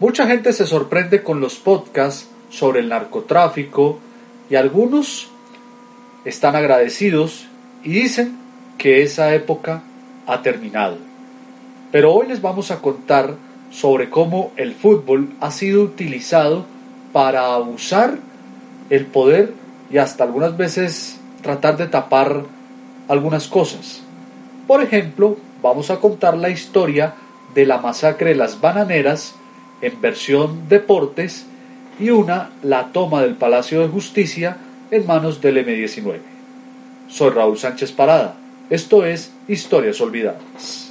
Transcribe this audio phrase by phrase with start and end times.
[0.00, 3.98] Mucha gente se sorprende con los podcasts sobre el narcotráfico
[4.48, 5.28] y algunos
[6.24, 7.48] están agradecidos
[7.84, 8.38] y dicen
[8.78, 9.82] que esa época
[10.26, 10.96] ha terminado.
[11.92, 13.34] Pero hoy les vamos a contar
[13.70, 16.64] sobre cómo el fútbol ha sido utilizado
[17.12, 18.16] para abusar
[18.88, 19.52] el poder
[19.90, 22.44] y hasta algunas veces tratar de tapar
[23.06, 24.00] algunas cosas.
[24.66, 27.16] Por ejemplo, vamos a contar la historia
[27.52, 29.34] de la masacre de las bananeras
[29.80, 31.46] en versión deportes
[31.98, 34.56] y una la toma del Palacio de Justicia
[34.90, 36.18] en manos del M19.
[37.08, 38.36] Soy Raúl Sánchez Parada.
[38.70, 40.89] Esto es Historias Olvidadas.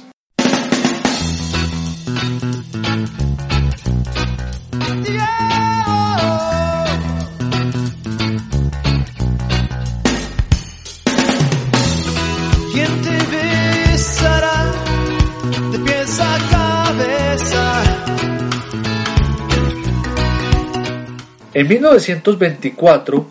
[21.60, 23.26] En 1924,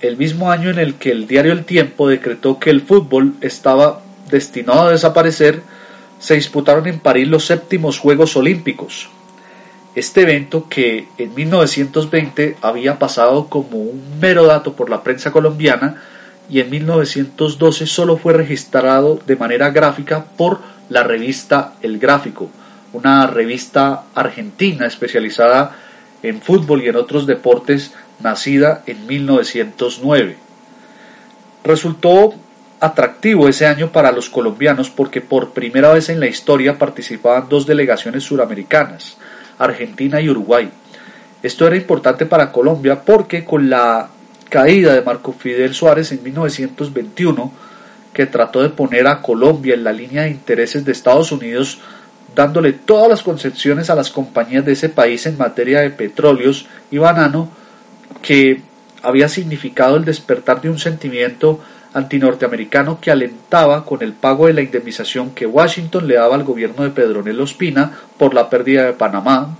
[0.00, 4.00] el mismo año en el que el diario El Tiempo decretó que el fútbol estaba
[4.30, 5.60] destinado a desaparecer,
[6.20, 9.08] se disputaron en París los séptimos Juegos Olímpicos.
[9.96, 16.00] Este evento, que en 1920 había pasado como un mero dato por la prensa colombiana,
[16.48, 22.48] y en 1912 solo fue registrado de manera gráfica por la revista El Gráfico,
[22.92, 25.91] una revista argentina especializada en
[26.40, 30.36] fútbol y en otros deportes, nacida en 1909.
[31.64, 32.34] Resultó
[32.80, 37.66] atractivo ese año para los colombianos porque por primera vez en la historia participaban dos
[37.66, 39.18] delegaciones suramericanas,
[39.58, 40.70] Argentina y Uruguay.
[41.42, 44.08] Esto era importante para Colombia porque con la
[44.48, 47.52] caída de Marco Fidel Suárez en 1921,
[48.12, 51.80] que trató de poner a Colombia en la línea de intereses de Estados Unidos,
[52.34, 56.98] dándole todas las concesiones a las compañías de ese país en materia de petróleos y
[56.98, 57.50] banano,
[58.20, 58.62] que
[59.02, 61.60] había significado el despertar de un sentimiento
[61.94, 66.84] antinorteamericano que alentaba con el pago de la indemnización que Washington le daba al gobierno
[66.84, 69.56] de Pedronel Ospina por la pérdida de Panamá,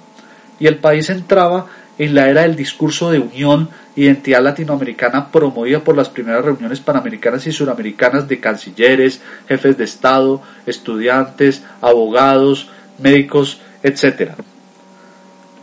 [0.58, 1.66] y el país entraba
[1.98, 7.46] en la era del discurso de unión identidad latinoamericana promovida por las primeras reuniones panamericanas
[7.46, 14.32] y suramericanas de cancilleres, jefes de Estado, estudiantes, abogados, médicos, etc.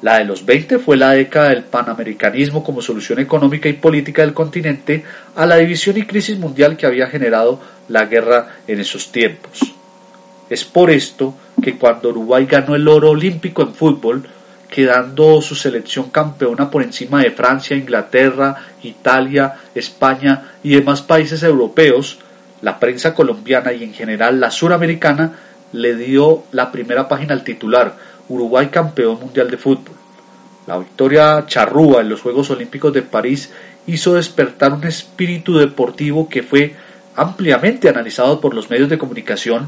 [0.02, 4.34] La de los 20 fue la década del panamericanismo como solución económica y política del
[4.34, 5.04] continente
[5.36, 9.74] a la división y crisis mundial que había generado la guerra en esos tiempos.
[10.50, 14.28] Es por esto que cuando Uruguay ganó el oro olímpico en fútbol,
[14.70, 22.20] quedando su selección campeona por encima de Francia, Inglaterra, Italia, España y demás países europeos,
[22.62, 25.34] la prensa colombiana y en general la suramericana
[25.72, 27.96] le dio la primera página al titular
[28.28, 29.96] Uruguay campeón mundial de fútbol.
[30.68, 33.52] La victoria charrúa en los Juegos Olímpicos de París
[33.88, 36.76] hizo despertar un espíritu deportivo que fue
[37.16, 39.68] ampliamente analizado por los medios de comunicación,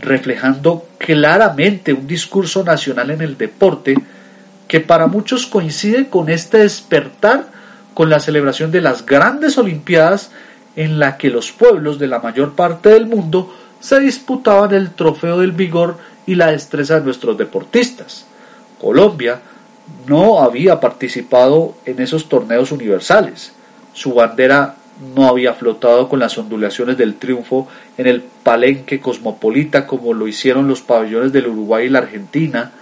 [0.00, 3.94] reflejando claramente un discurso nacional en el deporte
[4.68, 7.46] que para muchos coincide con este despertar
[7.94, 10.30] con la celebración de las grandes Olimpiadas
[10.76, 15.40] en la que los pueblos de la mayor parte del mundo se disputaban el trofeo
[15.40, 15.96] del vigor
[16.26, 18.26] y la destreza de nuestros deportistas.
[18.80, 19.40] Colombia
[20.06, 23.52] no había participado en esos torneos universales.
[23.94, 24.76] Su bandera
[25.14, 30.68] no había flotado con las ondulaciones del triunfo en el palenque cosmopolita como lo hicieron
[30.68, 32.72] los pabellones del Uruguay y la Argentina,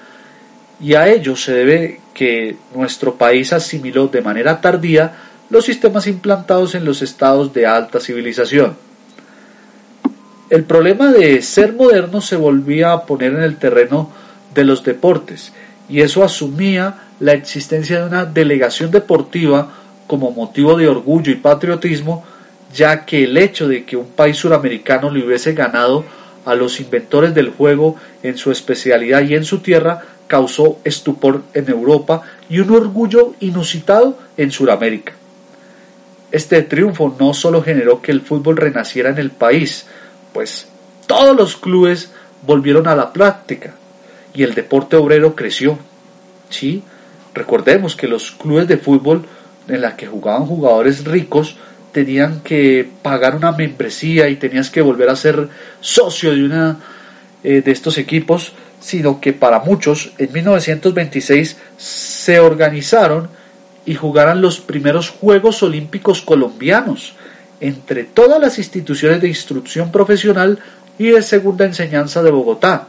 [0.81, 5.13] y a ello se debe que nuestro país asimiló de manera tardía
[5.49, 8.77] los sistemas implantados en los estados de alta civilización.
[10.51, 14.11] El problema de ser moderno se volvía a poner en el terreno
[14.55, 15.53] de los deportes
[15.89, 19.73] y eso asumía la existencia de una delegación deportiva
[20.07, 22.25] como motivo de orgullo y patriotismo,
[22.75, 26.05] ya que el hecho de que un país suramericano le hubiese ganado
[26.45, 31.69] a los inventores del juego en su especialidad y en su tierra causó estupor en
[31.69, 35.13] Europa y un orgullo inusitado en Sudamérica.
[36.33, 39.87] Este triunfo no solo generó que el fútbol renaciera en el país,
[40.33, 40.67] pues
[41.07, 42.11] todos los clubes
[42.47, 43.75] volvieron a la práctica
[44.35, 45.79] y el deporte obrero creció.
[46.51, 46.83] Sí,
[47.35, 49.25] recordemos que los clubes de fútbol
[49.69, 51.57] en la que jugaban jugadores ricos
[51.93, 55.49] tenían que pagar una membresía y tenías que volver a ser
[55.81, 56.79] socio de una
[57.43, 58.53] eh, de estos equipos
[58.87, 63.29] sino que para muchos en 1926 se organizaron
[63.85, 67.15] y jugaran los primeros Juegos Olímpicos colombianos
[67.61, 70.61] entre todas las instituciones de instrucción profesional
[71.01, 72.87] y de segunda enseñanza de Bogotá.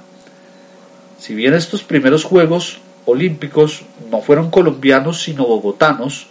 [1.18, 6.28] Si bien estos primeros Juegos olímpicos no fueron colombianos sino bogotanos,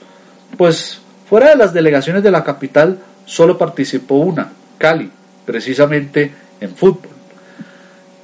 [0.56, 5.10] pues fuera de las delegaciones de la capital solo participó una, Cali,
[5.44, 7.15] precisamente en fútbol.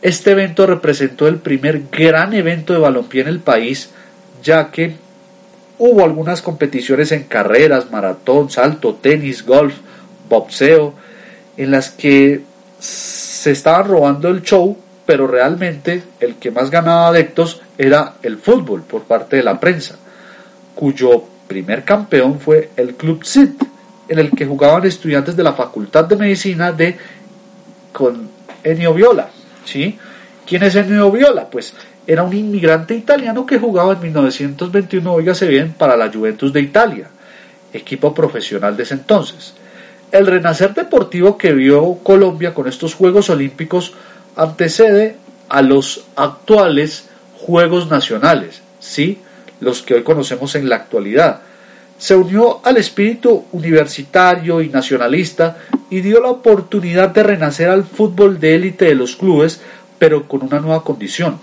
[0.03, 3.91] Este evento representó el primer gran evento de balompié en el país,
[4.43, 4.97] ya que
[5.79, 9.77] hubo algunas competiciones en carreras, maratón, salto, tenis, golf,
[10.29, 10.95] boxeo,
[11.57, 12.43] en las que
[12.81, 14.77] se estaban robando el show,
[15.07, 19.97] pero realmente el que más ganaba adeptos era el fútbol por parte de la prensa,
[20.75, 23.63] cuyo primer campeón fue el Club CIT,
[24.09, 26.97] en el que jugaban estudiantes de la Facultad de Medicina de
[27.93, 28.29] con
[28.65, 29.29] Ennio Viola.
[29.65, 29.99] ¿Sí?
[30.47, 31.49] ¿Quién es Ennio Viola?
[31.49, 31.75] Pues
[32.07, 37.09] era un inmigrante italiano que jugaba en 1921, oígase bien, para la Juventus de Italia,
[37.73, 39.55] equipo profesional de ese entonces.
[40.11, 43.95] El renacer deportivo que vio Colombia con estos Juegos Olímpicos
[44.37, 45.17] antecede
[45.49, 49.21] a los actuales Juegos Nacionales, ¿sí?
[49.61, 51.41] los que hoy conocemos en la actualidad.
[52.03, 55.59] Se unió al espíritu universitario y nacionalista
[55.89, 59.61] y dio la oportunidad de renacer al fútbol de élite de los clubes,
[60.01, 61.39] pero con una nueva condición.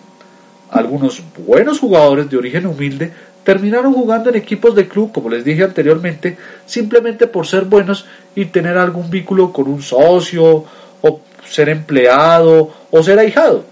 [0.70, 3.14] Algunos buenos jugadores de origen humilde
[3.46, 8.44] terminaron jugando en equipos de club, como les dije anteriormente, simplemente por ser buenos y
[8.48, 10.66] tener algún vínculo con un socio,
[11.02, 13.64] o ser empleado, o ser ahijado.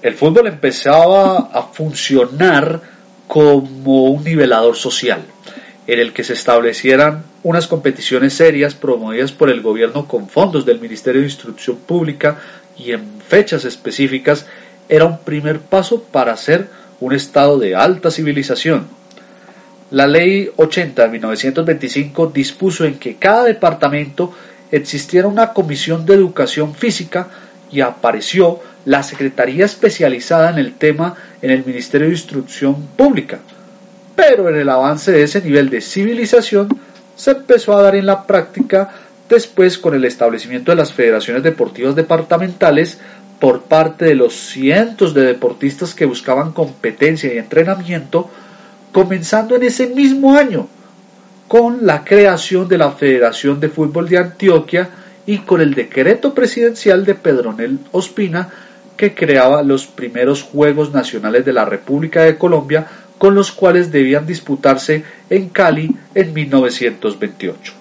[0.00, 2.80] El fútbol empezaba a funcionar
[3.26, 5.22] como un nivelador social,
[5.86, 10.80] en el que se establecieran unas competiciones serias promovidas por el gobierno con fondos del
[10.80, 12.38] Ministerio de Instrucción Pública
[12.76, 14.46] y en fechas específicas,
[14.88, 16.68] era un primer paso para ser
[17.00, 18.88] un estado de alta civilización.
[19.90, 24.32] La Ley 80 de 1925 dispuso en que cada departamento
[24.70, 27.28] existiera una comisión de educación física
[27.72, 33.40] y apareció la Secretaría especializada en el tema en el Ministerio de Instrucción Pública.
[34.20, 36.68] Pero en el avance de ese nivel de civilización
[37.16, 38.90] se empezó a dar en la práctica
[39.30, 42.98] después con el establecimiento de las federaciones deportivas departamentales
[43.38, 48.28] por parte de los cientos de deportistas que buscaban competencia y entrenamiento,
[48.92, 50.68] comenzando en ese mismo año
[51.48, 54.90] con la creación de la Federación de Fútbol de Antioquia
[55.24, 58.50] y con el decreto presidencial de Pedronel Ospina
[58.98, 62.86] que creaba los primeros Juegos Nacionales de la República de Colombia
[63.20, 67.79] con los cuales debían disputarse en Cali en 1928.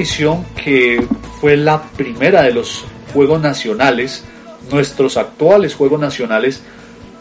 [0.00, 1.06] Edición, que
[1.42, 4.24] fue la primera de los Juegos Nacionales,
[4.70, 6.62] nuestros actuales Juegos Nacionales,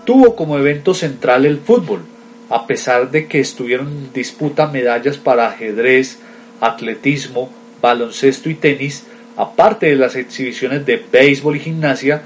[0.05, 2.03] tuvo como evento central el fútbol,
[2.49, 6.19] a pesar de que estuvieron en disputa medallas para ajedrez,
[6.62, 7.50] atletismo,
[7.81, 9.03] baloncesto y tenis,
[9.36, 12.21] aparte de las exhibiciones de béisbol y gimnasia,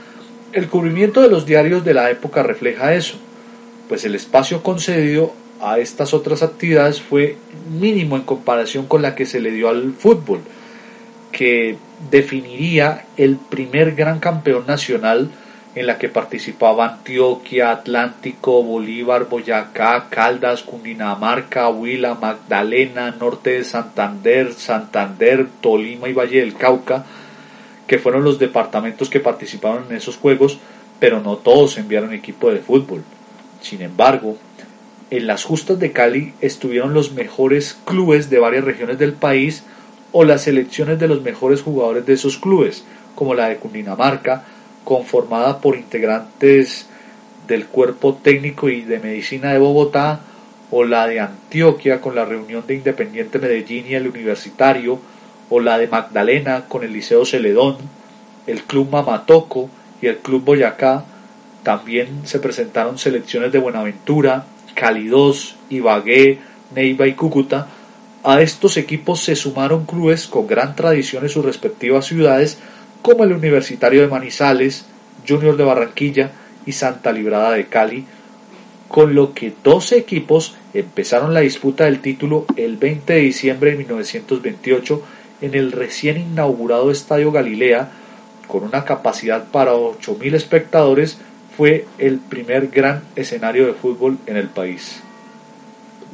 [0.52, 3.16] el cubrimiento de los diarios de la época refleja eso,
[3.90, 5.34] pues el espacio concedido
[5.64, 7.38] a estas otras actividades fue
[7.72, 10.42] mínimo en comparación con la que se le dio al fútbol,
[11.32, 11.78] que
[12.12, 15.30] definiría el primer gran campeón nacional
[15.76, 24.54] en la que participaba Antioquia, Atlántico, Bolívar, Boyacá, Caldas, Cundinamarca, Huila, Magdalena, Norte de Santander,
[24.54, 27.06] Santander, Tolima y Valle del Cauca,
[27.88, 30.60] que fueron los departamentos que participaron en esos juegos,
[31.00, 33.04] pero no todos enviaron equipo de fútbol.
[33.62, 34.38] Sin embargo,
[35.14, 39.64] en las justas de Cali estuvieron los mejores clubes de varias regiones del país
[40.12, 44.44] o las selecciones de los mejores jugadores de esos clubes, como la de Cundinamarca,
[44.84, 46.88] conformada por integrantes
[47.48, 50.22] del cuerpo técnico y de medicina de Bogotá,
[50.72, 55.00] o la de Antioquia con la reunión de Independiente Medellín y el Universitario,
[55.52, 57.78] o la de Magdalena con el Liceo Celedón,
[58.48, 59.70] el Club Mamatoco
[60.02, 61.06] y el Club Boyacá.
[61.62, 66.40] También se presentaron selecciones de Buenaventura, Cali 2, Ibagué,
[66.74, 67.68] Neiva y Cúcuta,
[68.24, 72.58] a estos equipos se sumaron clubes con gran tradición en sus respectivas ciudades
[73.02, 74.86] como el Universitario de Manizales,
[75.28, 76.32] Junior de Barranquilla
[76.66, 78.06] y Santa Librada de Cali,
[78.88, 83.78] con lo que 12 equipos empezaron la disputa del título el 20 de diciembre de
[83.78, 85.04] 1928
[85.42, 87.92] en el recién inaugurado Estadio Galilea,
[88.48, 91.18] con una capacidad para 8.000 espectadores,
[91.58, 95.02] fue el primer gran escenario de fútbol en el país.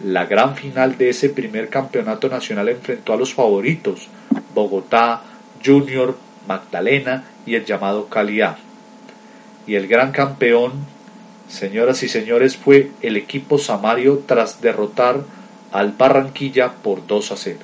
[0.03, 4.08] La gran final de ese primer campeonato nacional enfrentó a los favoritos,
[4.53, 5.24] Bogotá,
[5.63, 6.17] Junior,
[6.48, 8.58] Magdalena y el llamado Caliá.
[9.67, 10.72] Y el gran campeón
[11.50, 15.22] Señoras y señores, fue el equipo Samario tras derrotar
[15.72, 17.60] al Barranquilla por 2 a 0.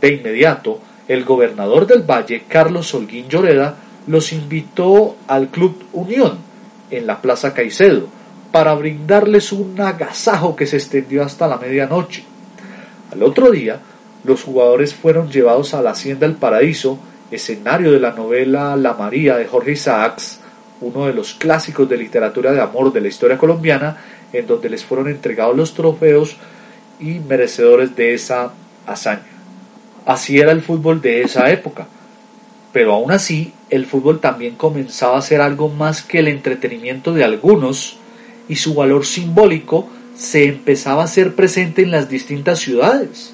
[0.00, 3.76] De inmediato, el gobernador del Valle, Carlos Holguín Lloreda,
[4.06, 6.38] los invitó al Club Unión
[6.90, 8.08] en la Plaza Caicedo
[8.52, 12.24] para brindarles un agasajo que se extendió hasta la medianoche.
[13.12, 13.80] Al otro día,
[14.24, 16.98] los jugadores fueron llevados a la Hacienda del Paraíso,
[17.30, 20.40] escenario de la novela La María de Jorge Isaacs,
[20.80, 23.96] uno de los clásicos de literatura de amor de la historia colombiana,
[24.32, 26.36] en donde les fueron entregados los trofeos
[27.00, 28.52] y merecedores de esa
[28.86, 29.22] hazaña.
[30.04, 31.86] Así era el fútbol de esa época,
[32.76, 37.24] pero aún así el fútbol también comenzaba a ser algo más que el entretenimiento de
[37.24, 37.96] algunos
[38.50, 43.32] y su valor simbólico se empezaba a ser presente en las distintas ciudades.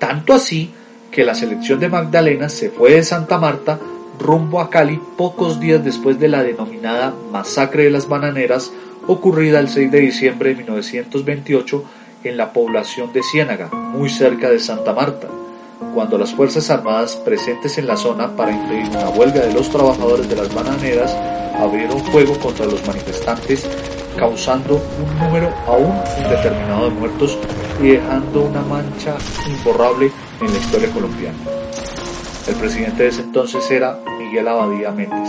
[0.00, 0.72] Tanto así
[1.12, 3.78] que la selección de Magdalena se fue de Santa Marta
[4.18, 8.72] rumbo a Cali pocos días después de la denominada Masacre de las Bananeras
[9.06, 11.84] ocurrida el 6 de diciembre de 1928
[12.24, 15.28] en la población de Ciénaga, muy cerca de Santa Marta,
[15.94, 20.28] cuando las Fuerzas Armadas presentes en la zona para impedir una huelga de los trabajadores
[20.28, 21.16] de las bananeras
[21.58, 23.68] abrieron fuego contra los manifestantes,
[24.16, 27.38] causando un número aún indeterminado de muertos
[27.82, 30.10] y dejando una mancha imborrable
[30.40, 31.38] en la historia colombiana.
[32.48, 35.28] El presidente de ese entonces era Miguel Abadía Méndez.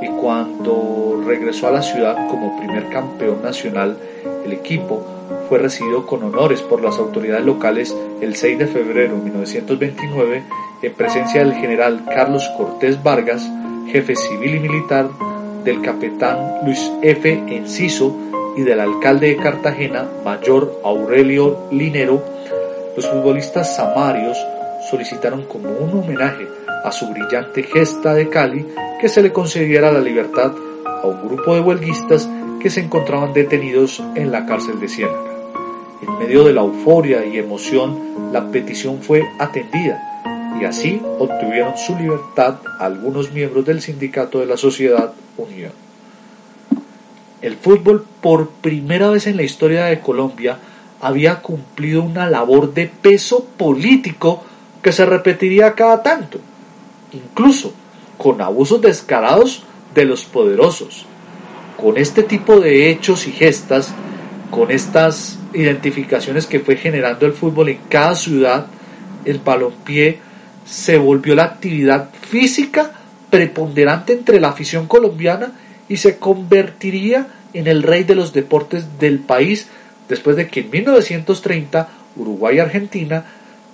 [0.00, 3.96] Y cuando regresó a la ciudad como primer campeón nacional,
[4.44, 5.04] el equipo
[5.48, 10.42] fue recibido con honores por las autoridades locales el 6 de febrero de 1929
[10.82, 13.48] en presencia del general Carlos Cortés Vargas,
[13.86, 15.08] jefe civil y militar,
[15.64, 17.44] del capitán Luis F.
[17.48, 18.16] Enciso
[18.56, 22.22] y del alcalde de Cartagena, mayor Aurelio Linero,
[22.96, 24.36] los futbolistas samarios
[24.90, 26.46] solicitaron como un homenaje
[26.84, 28.66] a su brillante gesta de Cali
[29.00, 30.52] que se le concediera la libertad
[31.02, 32.28] a un grupo de huelguistas
[32.60, 35.31] que se encontraban detenidos en la cárcel de Ciénaga.
[36.02, 40.02] En medio de la euforia y emoción, la petición fue atendida
[40.60, 45.70] y así obtuvieron su libertad algunos miembros del sindicato de la Sociedad Unión.
[47.40, 50.58] El fútbol por primera vez en la historia de Colombia
[51.00, 54.42] había cumplido una labor de peso político
[54.82, 56.38] que se repetiría cada tanto,
[57.12, 57.72] incluso
[58.18, 59.62] con abusos descarados
[59.94, 61.06] de los poderosos.
[61.80, 63.92] Con este tipo de hechos y gestas,
[64.50, 68.66] con estas identificaciones que fue generando el fútbol en cada ciudad,
[69.24, 70.18] el balompié
[70.64, 72.92] se volvió la actividad física
[73.30, 75.52] preponderante entre la afición colombiana
[75.88, 79.68] y se convertiría en el rey de los deportes del país
[80.08, 83.24] después de que en 1930 Uruguay y Argentina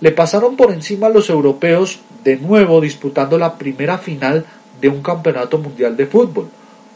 [0.00, 4.44] le pasaron por encima a los europeos de nuevo disputando la primera final
[4.80, 6.49] de un campeonato mundial de fútbol,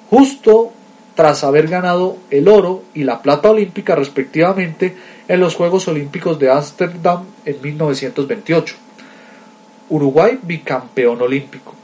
[0.08, 0.72] justo
[1.14, 4.97] tras haber ganado el oro y la plata olímpica respectivamente
[5.28, 8.76] en los Juegos Olímpicos de Ámsterdam en 1928.
[9.90, 11.75] Uruguay bicampeón olímpico.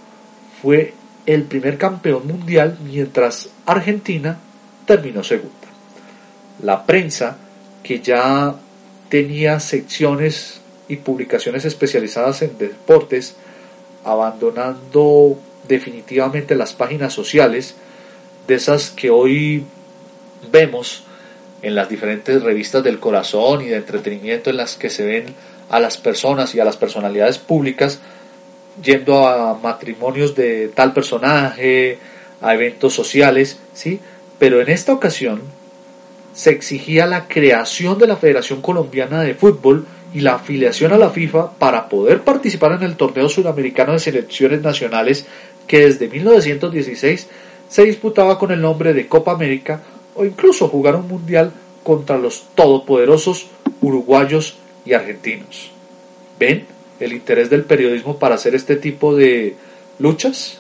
[0.63, 0.95] Fue
[1.27, 4.39] el primer campeón mundial mientras Argentina
[4.87, 5.53] terminó segunda.
[6.63, 7.37] La prensa,
[7.83, 8.55] que ya
[9.11, 13.37] tenía secciones y publicaciones especializadas en deportes,
[14.05, 17.77] abandonando definitivamente las páginas sociales,
[18.49, 19.63] de esas que hoy
[20.51, 21.05] vemos
[21.63, 25.27] en las diferentes revistas del corazón y de entretenimiento en las que se ven
[25.69, 28.01] a las personas y a las personalidades públicas
[28.83, 31.99] yendo a matrimonios de tal personaje,
[32.41, 34.01] a eventos sociales, ¿sí?
[34.39, 35.43] Pero en esta ocasión
[36.33, 41.11] se exigía la creación de la Federación Colombiana de Fútbol y la afiliación a la
[41.11, 45.27] FIFA para poder participar en el torneo sudamericano de selecciones nacionales
[45.67, 47.29] que desde 1916
[47.69, 49.83] se disputaba con el nombre de Copa América
[50.15, 53.47] o incluso jugar un mundial contra los todopoderosos
[53.81, 55.71] uruguayos y argentinos.
[56.39, 56.67] ¿Ven
[57.01, 59.57] el interés del periodismo para hacer este tipo de
[59.99, 60.59] luchas?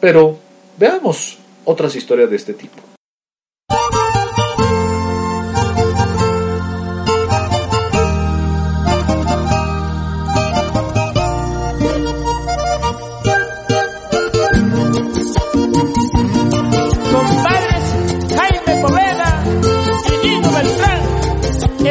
[0.00, 0.38] Pero
[0.78, 2.93] veamos otras historias de este tipo.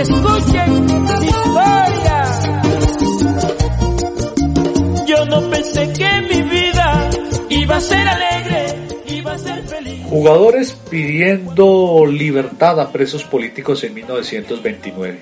[0.04, 2.24] Escuchen mi historia.
[5.06, 7.10] Yo no pensé que mi vida
[7.50, 8.66] iba a ser alegre,
[9.08, 10.06] iba a ser feliz.
[10.10, 15.20] Jugadores pidiendo libertad a presos políticos en 1929.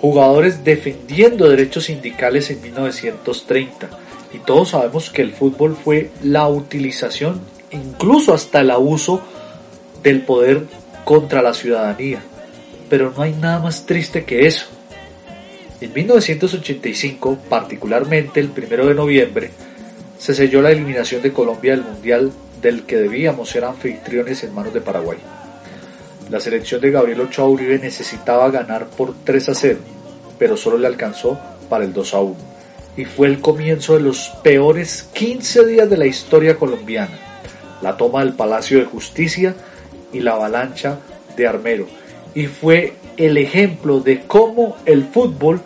[0.00, 3.88] Jugadores defendiendo derechos sindicales en 1930.
[4.32, 9.22] Y todos sabemos que el fútbol fue la utilización, incluso hasta el abuso
[10.02, 10.64] del poder
[11.04, 12.22] contra la ciudadanía.
[12.94, 14.66] Pero no hay nada más triste que eso.
[15.80, 19.50] En 1985, particularmente el 1 de noviembre,
[20.16, 22.30] se selló la eliminación de Colombia del Mundial
[22.62, 25.18] del que debíamos ser anfitriones en manos de Paraguay.
[26.30, 29.78] La selección de Gabriel Ochoa Uribe necesitaba ganar por 3 a 0,
[30.38, 31.36] pero solo le alcanzó
[31.68, 32.36] para el 2 a 1.
[32.96, 37.18] Y fue el comienzo de los peores 15 días de la historia colombiana.
[37.82, 39.56] La toma del Palacio de Justicia
[40.12, 41.00] y la avalancha
[41.36, 42.03] de Armero.
[42.34, 45.60] Y fue el ejemplo de cómo el fútbol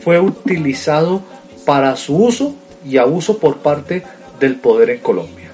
[0.00, 1.20] fue utilizado
[1.64, 2.54] para su uso
[2.84, 4.02] y abuso por parte
[4.38, 5.50] del poder en Colombia.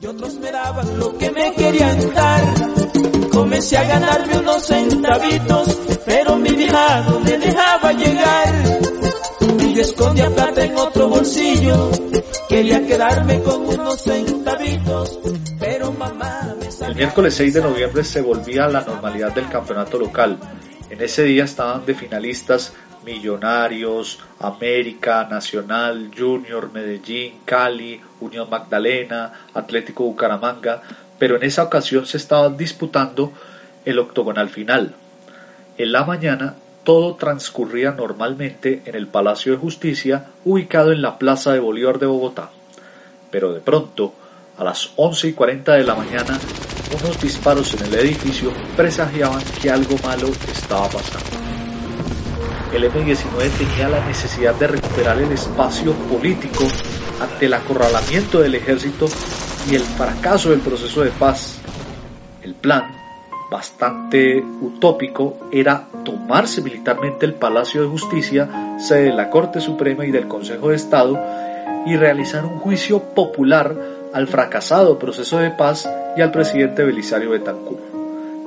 [0.00, 2.42] Y otros me daban lo que me querían dar.
[3.30, 8.80] Comencé a ganarme unos centavitos, pero mi vieja no me dejaba llegar.
[9.58, 11.90] Y yo escondía plata en otro bolsillo,
[12.48, 15.18] quería quedarme con unos centavitos,
[15.58, 16.39] pero mamá
[17.00, 20.36] miércoles 6 de noviembre se volvía a la normalidad del campeonato local.
[20.90, 22.74] En ese día estaban de finalistas
[23.06, 30.82] Millonarios, América, Nacional, Junior, Medellín, Cali, Unión Magdalena, Atlético Bucaramanga,
[31.18, 33.32] pero en esa ocasión se estaba disputando
[33.86, 34.94] el octogonal final.
[35.78, 41.54] En la mañana todo transcurría normalmente en el Palacio de Justicia ubicado en la Plaza
[41.54, 42.50] de Bolívar de Bogotá.
[43.30, 44.12] Pero de pronto,
[44.58, 46.38] a las 11 y 40 de la mañana,
[46.94, 51.26] unos disparos en el edificio presagiaban que algo malo estaba pasando.
[52.72, 56.64] El M-19 tenía la necesidad de recuperar el espacio político
[57.20, 59.06] ante el acorralamiento del ejército
[59.70, 61.58] y el fracaso del proceso de paz.
[62.42, 62.84] El plan,
[63.50, 70.12] bastante utópico, era tomarse militarmente el Palacio de Justicia, sede de la Corte Suprema y
[70.12, 71.20] del Consejo de Estado,
[71.86, 73.74] y realizar un juicio popular
[74.12, 77.80] al fracasado proceso de paz y al presidente Belisario Betancourt,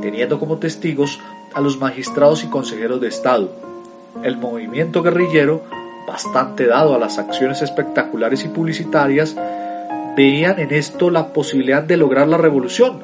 [0.01, 1.19] teniendo como testigos
[1.53, 3.49] a los magistrados y consejeros de Estado.
[4.23, 5.63] El movimiento guerrillero,
[6.07, 9.35] bastante dado a las acciones espectaculares y publicitarias,
[10.15, 12.99] veían en esto la posibilidad de lograr la revolución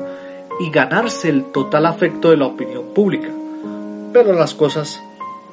[0.59, 3.29] y ganarse el total afecto de la opinión pública.
[4.13, 5.01] Pero las cosas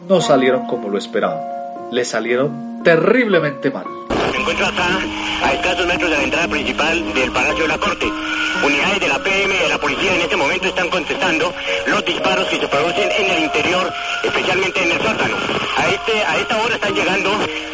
[0.09, 1.41] no salieron como lo esperaban,
[1.93, 4.06] le salieron terriblemente mal.
[4.37, 5.01] Se encuentra acá,
[5.45, 8.07] a escasos metros de la entrada principal del Palacio de la Corte.
[8.63, 11.55] Unidades de la PM y de la policía en este momento están contestando
[11.87, 13.91] los disparos que se producen en el interior,
[14.23, 15.37] especialmente en el sótano.
[15.79, 17.31] A, este, a esta hora están llegando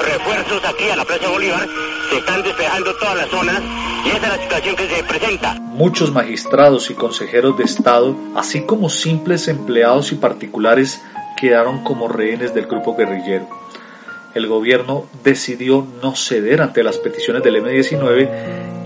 [0.07, 1.68] refuerzos aquí a la Plaza Bolívar,
[2.11, 3.61] se están despejando todas las zonas
[4.05, 5.55] y esa es la situación que se presenta.
[5.55, 11.03] Muchos magistrados y consejeros de Estado, así como simples empleados y particulares,
[11.37, 13.48] quedaron como rehenes del grupo guerrillero
[14.35, 18.29] el gobierno decidió no ceder ante las peticiones del M-19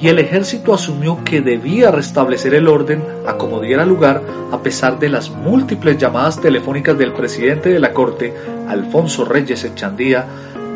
[0.01, 4.99] y el ejército asumió que debía restablecer el orden a como diera lugar a pesar
[4.99, 8.35] de las múltiples llamadas telefónicas del presidente de la Corte,
[8.69, 10.27] Alfonso Reyes Echandía,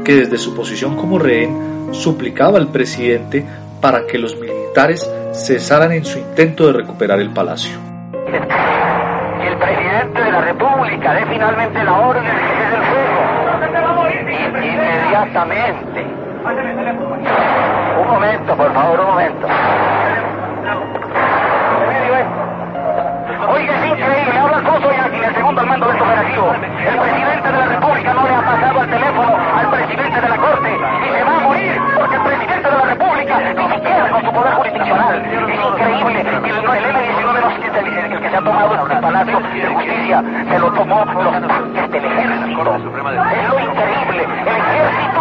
[0.05, 3.45] que desde su posición como rehén suplicaba al presidente
[3.81, 7.79] para que los militares cesaran en su intento de recuperar el palacio.
[8.27, 12.31] El presidente de la República dé finalmente la orden de
[15.31, 16.07] inmediatamente.
[18.01, 19.47] Un momento, por favor, un momento.
[23.49, 26.53] Oiga, es increíble, habla Alfonso Yaqui, el segundo al mando de este operativo.
[26.53, 27.30] El presidente
[38.41, 42.75] ha tomado el Palacio de Justicia, se lo tomó los tanques del ejército.
[42.75, 45.21] Es lo increíble, el ejército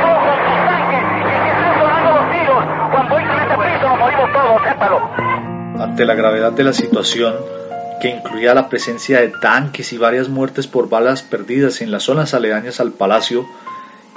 [0.00, 2.64] los tanques y que están sonando los tiros.
[2.90, 5.00] Cuando entran este piso nos morimos todos, sépalo.
[5.78, 7.34] Ante la gravedad de la situación,
[8.00, 12.34] que incluía la presencia de tanques y varias muertes por balas perdidas en las zonas
[12.34, 13.46] aledañas al palacio,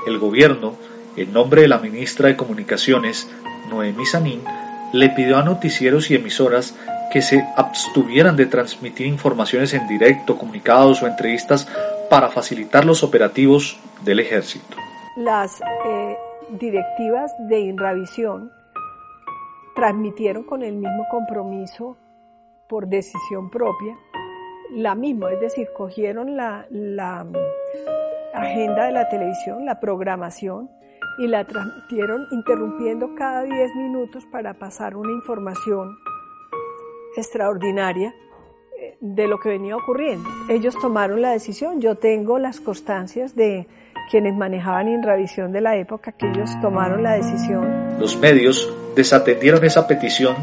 [0.05, 0.75] el gobierno,
[1.15, 3.27] en nombre de la ministra de Comunicaciones,
[3.69, 4.41] Noemí Sanín,
[4.93, 6.75] le pidió a noticieros y emisoras
[7.11, 11.67] que se abstuvieran de transmitir informaciones en directo, comunicados o entrevistas
[12.09, 14.77] para facilitar los operativos del ejército.
[15.17, 16.17] Las eh,
[16.59, 18.51] directivas de Inravisión
[19.75, 21.97] transmitieron con el mismo compromiso
[22.67, 23.97] por decisión propia
[24.71, 27.25] la misma, es decir, cogieron la, la
[28.33, 30.69] agenda de la televisión, la programación,
[31.17, 35.97] y la transmitieron interrumpiendo cada 10 minutos para pasar una información
[37.17, 38.13] extraordinaria
[38.79, 40.29] eh, de lo que venía ocurriendo.
[40.49, 43.67] Ellos tomaron la decisión, yo tengo las constancias de
[44.09, 47.99] quienes manejaban Inravisión de la época que ellos tomaron la decisión.
[47.99, 50.35] Los medios desatendieron esa petición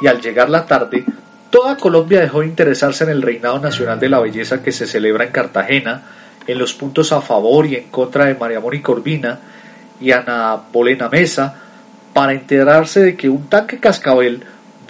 [0.00, 1.04] y al llegar la tarde,
[1.50, 5.24] toda Colombia dejó de interesarse en el reinado nacional de la belleza que se celebra
[5.24, 6.02] en Cartagena,
[6.46, 9.38] en los puntos a favor y en contra de María Mónica Urbina
[10.00, 11.54] y Ana Bolena Mesa,
[12.12, 14.42] para enterarse de que un tanque cascabel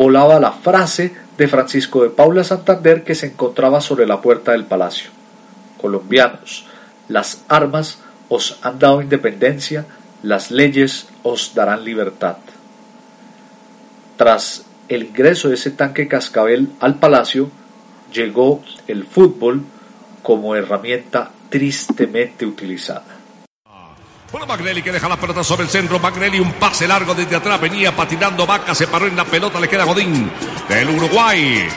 [0.02, 4.64] volaba la frase de Francisco de Paula Santander que se encontraba sobre la puerta del
[4.64, 5.10] palacio.
[5.80, 6.66] Colombianos,
[7.06, 9.86] las armas os han dado independencia,
[10.24, 12.38] las leyes os darán libertad.
[14.16, 17.52] Tras el ingreso de ese tanque cascabel al palacio,
[18.12, 19.62] llegó el fútbol
[20.24, 23.21] como herramienta tristemente utilizada.
[24.32, 25.98] Bueno, Magnelli que deja la pelota sobre el centro.
[25.98, 27.60] Magnelli, un pase largo desde atrás.
[27.60, 29.60] Venía patinando Vaca, se paró en la pelota.
[29.60, 30.32] Le queda Godín
[30.70, 31.68] del Uruguay.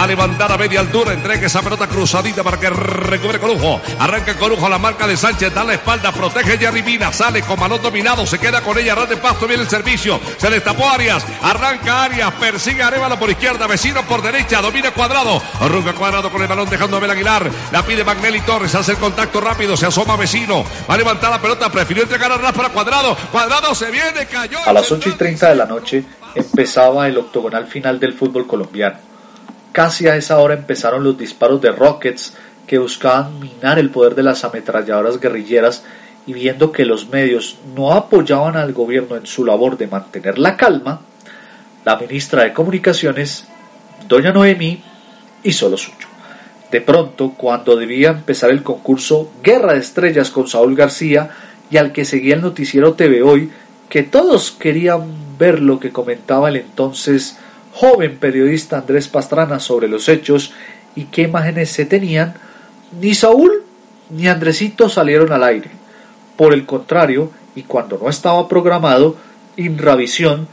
[0.00, 1.12] A levantar a media altura.
[1.12, 3.82] Entrega esa pelota cruzadita para que recubre Corujo.
[3.98, 5.52] Arranca Corujo a la marca de Sánchez.
[5.52, 6.10] Da la espalda.
[6.10, 7.12] Protege Yarribina.
[7.12, 8.24] Sale con balón dominado.
[8.24, 8.94] Se queda con ella.
[8.94, 9.46] Ras de pasto.
[9.46, 10.18] Viene el servicio.
[10.38, 11.22] Se destapó Arias.
[11.42, 12.32] Arranca Arias.
[12.40, 13.66] Persigue a Arevalo por izquierda.
[13.66, 14.62] Vecino por derecha.
[14.62, 15.42] Domina cuadrado.
[15.60, 17.50] Arranca cuadrado con el balón dejando a Abel Aguilar.
[17.70, 18.74] La pide Magnelli Torres.
[18.74, 19.76] Hace el contacto rápido.
[19.76, 20.64] Se asoma Vecino.
[20.88, 21.70] Va a levantar la pelota.
[21.70, 23.14] Prefirió entregar a Ras para cuadrado.
[23.30, 24.24] Cuadrado se viene.
[24.24, 24.60] Cayó.
[24.64, 29.09] A las 8 y 30 de la noche empezaba el octogonal final del fútbol colombiano.
[29.72, 32.34] Casi a esa hora empezaron los disparos de rockets
[32.66, 35.84] que buscaban minar el poder de las ametralladoras guerrilleras
[36.26, 40.56] y viendo que los medios no apoyaban al gobierno en su labor de mantener la
[40.56, 41.00] calma,
[41.84, 43.46] la ministra de Comunicaciones,
[44.08, 44.82] doña Noemí,
[45.42, 46.06] hizo lo suyo.
[46.70, 51.30] De pronto, cuando debía empezar el concurso Guerra de Estrellas con Saúl García
[51.70, 53.50] y al que seguía el noticiero TV Hoy,
[53.88, 57.38] que todos querían ver lo que comentaba el entonces
[57.72, 60.52] joven periodista Andrés Pastrana sobre los hechos
[60.94, 62.34] y qué imágenes se tenían,
[63.00, 63.64] ni Saúl
[64.10, 65.70] ni Andresito salieron al aire.
[66.36, 69.16] Por el contrario, y cuando no estaba programado,
[69.56, 70.48] Inravisión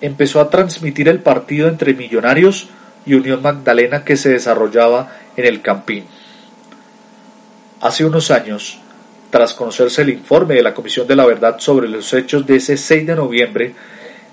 [0.00, 2.68] empezó a transmitir el partido entre Millonarios
[3.06, 6.04] y Unión Magdalena que se desarrollaba en el Campín.
[7.80, 8.78] Hace unos años,
[9.30, 12.76] tras conocerse el informe de la Comisión de la Verdad sobre los hechos de ese
[12.76, 13.74] 6 de noviembre,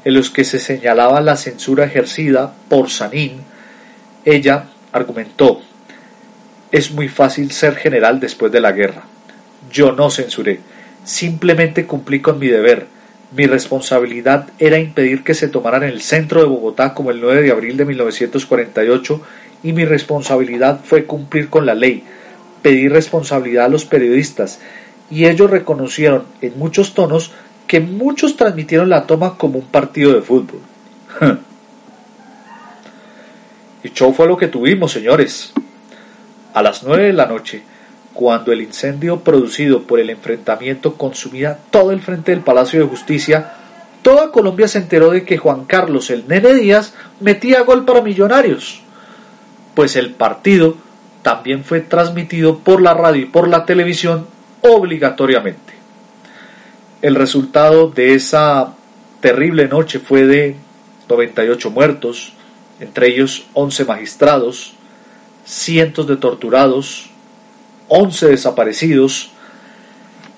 [0.06, 3.42] en los que se señalaba la censura ejercida por Sanín,
[4.26, 5.62] ella argumentó,
[6.72, 9.04] es muy fácil ser general después de la guerra.
[9.72, 10.60] Yo no censuré,
[11.04, 12.88] simplemente cumplí con mi deber.
[13.36, 17.52] Mi responsabilidad era impedir que se tomaran el centro de Bogotá como el 9 de
[17.52, 19.22] abril de 1948
[19.64, 22.04] y mi responsabilidad fue cumplir con la ley,
[22.62, 24.60] pedir responsabilidad a los periodistas
[25.12, 27.32] y ellos reconocieron en muchos tonos
[27.70, 30.60] que muchos transmitieron la toma como un partido de fútbol.
[33.84, 35.54] y show fue lo que tuvimos, señores.
[36.56, 37.62] A las nueve de la noche,
[38.16, 43.54] cuando el incendio producido por el enfrentamiento consumía todo el frente del Palacio de Justicia,
[44.02, 48.82] toda Colombia se enteró de que Juan Carlos el Nene Díaz metía gol para Millonarios,
[49.76, 50.76] pues el partido
[51.22, 54.26] también fue transmitido por la radio y por la televisión
[54.62, 55.79] obligatoriamente.
[57.02, 58.74] El resultado de esa
[59.22, 60.58] terrible noche fue de
[61.08, 62.34] 98 muertos,
[62.82, 64.74] entre ellos 11 magistrados,
[65.46, 67.10] cientos de torturados,
[67.88, 69.32] 11 desaparecidos,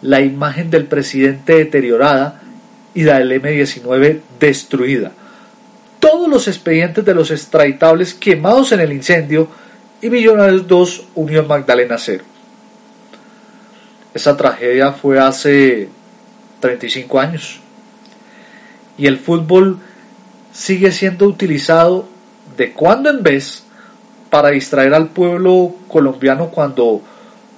[0.03, 2.41] la imagen del presidente deteriorada
[2.93, 5.13] y la del M-19 destruida.
[5.99, 9.47] Todos los expedientes de los extraditables quemados en el incendio
[9.99, 12.23] y Millonarios 2 Unión Magdalena 0.
[14.13, 15.89] Esa tragedia fue hace
[16.61, 17.59] 35 años.
[18.97, 19.79] Y el fútbol
[20.53, 22.07] sigue siendo utilizado
[22.55, 23.63] de cuando en vez
[24.29, 27.01] para distraer al pueblo colombiano cuando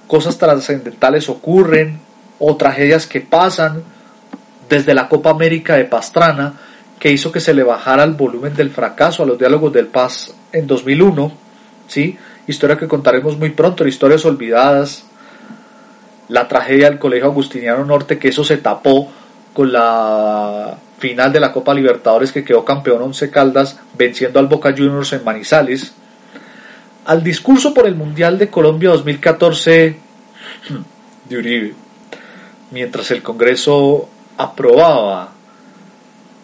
[0.08, 2.00] cosas trascendentales ocurren
[2.40, 3.84] o tragedias que pasan,
[4.68, 6.54] desde la Copa América de Pastrana,
[6.98, 10.34] que hizo que se le bajara el volumen del fracaso a los diálogos del Paz
[10.52, 11.32] en 2001,
[11.86, 12.18] ¿sí?
[12.46, 15.04] historia que contaremos muy pronto, historias olvidadas,
[16.28, 19.10] la tragedia del Colegio Agustiniano Norte, que eso se tapó
[19.52, 24.72] con la final de la Copa Libertadores que quedó campeón Once Caldas venciendo al Boca
[24.72, 25.94] Juniors en Manizales,
[27.04, 29.96] al discurso por el Mundial de Colombia 2014
[31.28, 31.74] de Uribe,
[32.70, 34.08] mientras el Congreso
[34.38, 35.32] aprobaba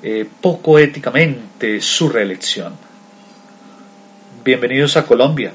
[0.03, 2.75] eh, poco éticamente su reelección.
[4.45, 5.53] Bienvenidos a Colombia,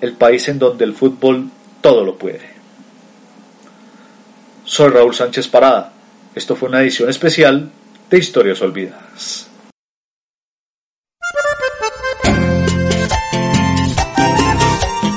[0.00, 2.57] el país en donde el fútbol todo lo puede.
[4.68, 5.90] Soy Raúl Sánchez Parada.
[6.34, 7.70] Esto fue una edición especial
[8.10, 9.48] de Historias Olvidadas.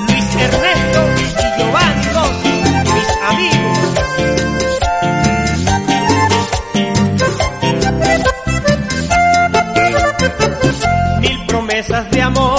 [0.08, 1.24] Luis Ernesto y
[1.58, 2.06] Giovanni
[2.94, 3.78] mis amigos.
[11.20, 12.51] Mil promesas de amor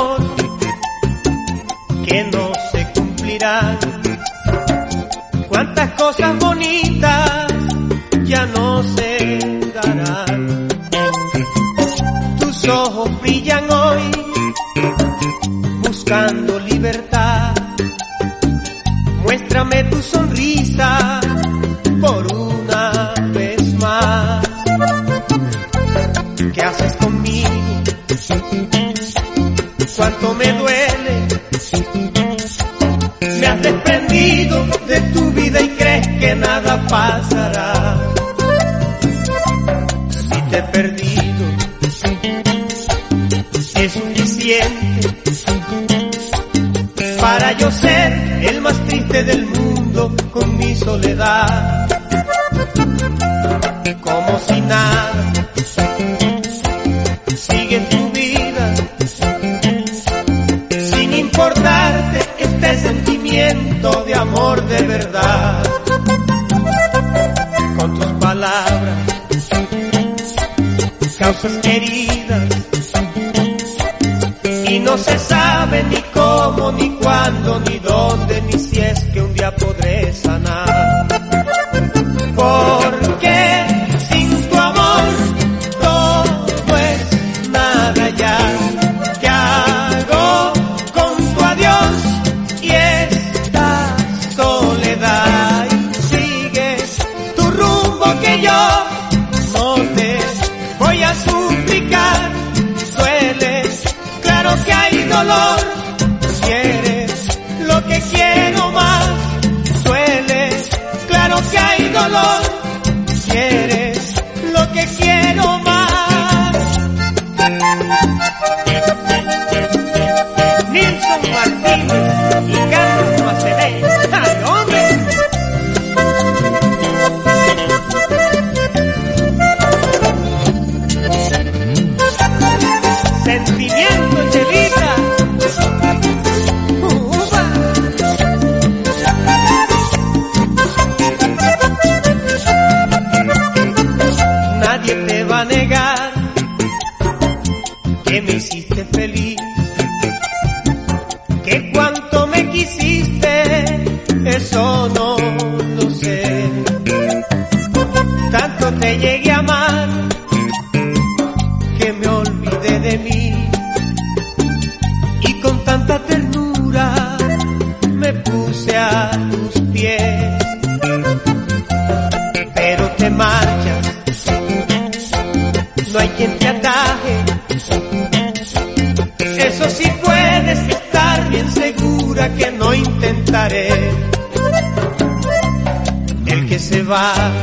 [186.94, 187.43] va.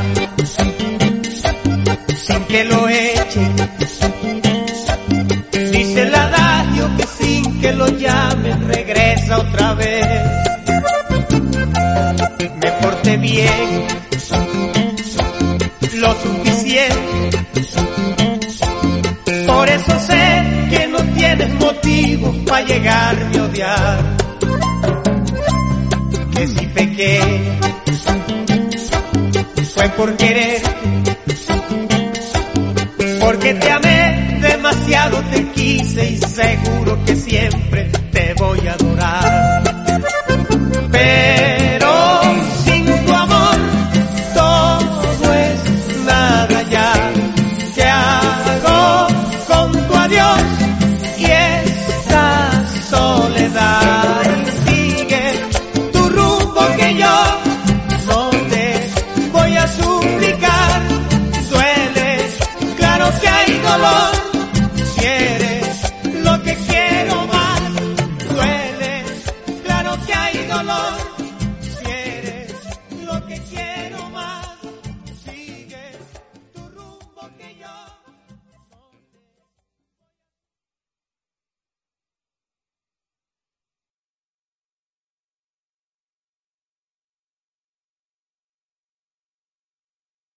[35.09, 38.00] te quise y seguro que siempre